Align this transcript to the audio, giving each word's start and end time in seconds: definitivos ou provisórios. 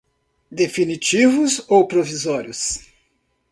definitivos 0.51 1.63
ou 1.69 1.87
provisórios. 1.87 2.87